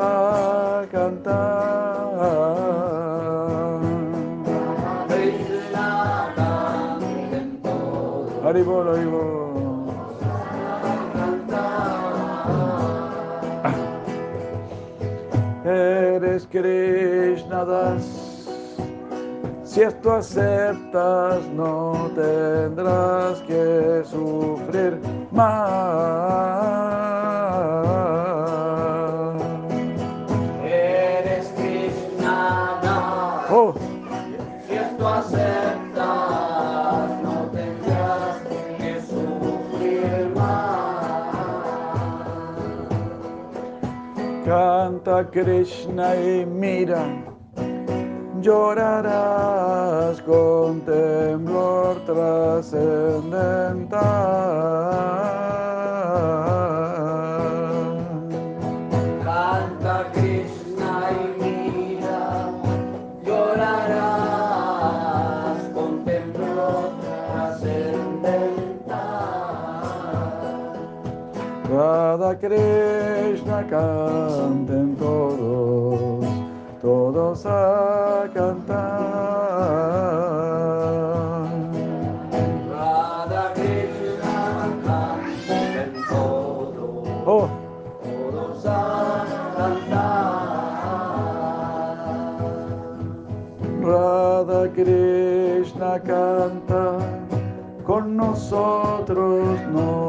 [0.00, 1.78] A cantar.
[8.44, 9.48] Haribol, Haribol.
[15.64, 18.04] Eres Krishna Das.
[19.64, 24.98] Si esto aceptas, no tendrás que sufrir
[25.30, 26.87] más.
[45.18, 47.04] Canta Krishna y mira,
[48.40, 53.98] llorarás con temblor trascendental.
[59.24, 62.52] Canta Krishna y mira,
[63.24, 63.98] llorarás
[65.74, 68.38] con temblor trascendental.
[71.68, 73.18] Radha Krishna
[73.68, 74.77] todos,
[77.28, 78.78] todos a cantar.
[82.70, 87.48] Radha Krishna canten todos, Oh,
[88.02, 89.26] todos a
[89.56, 90.48] cantar.
[93.82, 96.98] Radha Krishna canta,
[97.84, 100.07] con nosotros no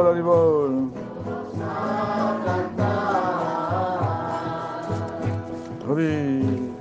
[0.00, 0.92] Haribol, Haribol.
[5.86, 6.72] Hari.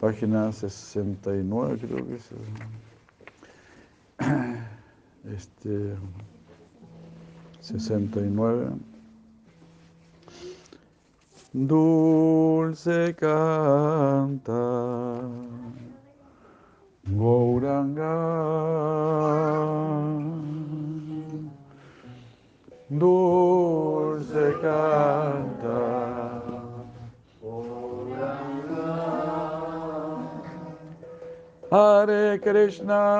[0.00, 2.30] Página 69 creo que es.
[5.24, 5.96] Este.
[7.60, 8.70] 69.
[11.52, 14.56] Dulce canta.
[22.88, 26.06] Dulce canta.
[31.68, 33.18] Hare Krishna,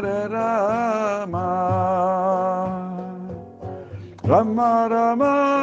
[0.00, 1.48] Hare Rama,
[4.22, 5.55] Rama Rama,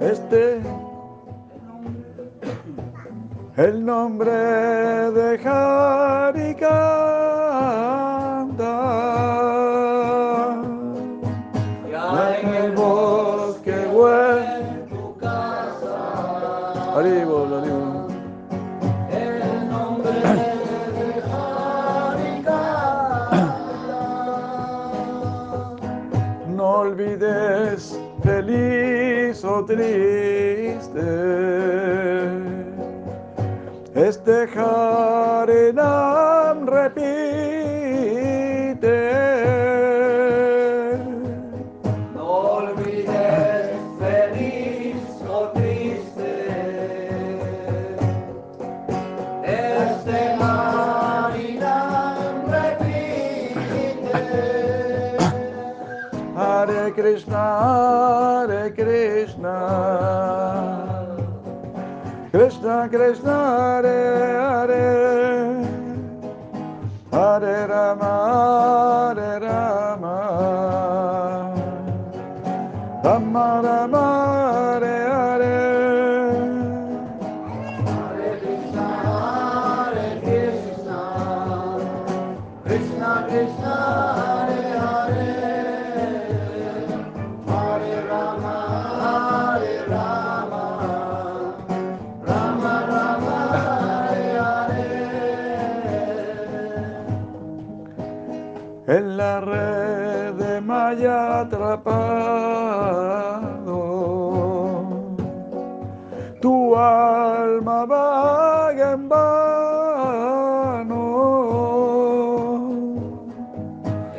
[0.00, 0.60] este
[3.56, 6.74] el nombre de Hari canta.
[11.90, 12.74] Ya en en
[14.88, 17.43] tu casa, Haribol,
[29.62, 31.00] triste
[33.94, 35.86] este Harinam
[36.66, 37.23] repite.
[62.64, 64.00] Krishna Krishna Hare
[64.40, 64.88] Hare.
[67.12, 70.16] Hare Rama Hare Rama.
[73.04, 73.73] Rama